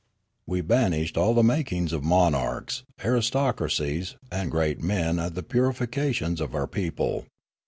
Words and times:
"We 0.47 0.61
banished 0.61 1.15
all 1.15 1.35
the 1.35 1.43
makings 1.43 1.93
of 1.93 2.03
monarchs, 2.03 2.81
aris 3.05 3.29
tocracies, 3.29 4.15
and 4.31 4.49
great 4.49 4.81
men 4.81 5.19
at 5.19 5.35
the 5.35 5.43
purifications 5.43 6.41
of 6.41 6.55
our 6.55 6.65
people. 6.65 7.25